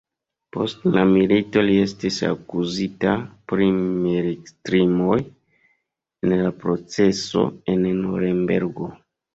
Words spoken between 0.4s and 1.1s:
Post la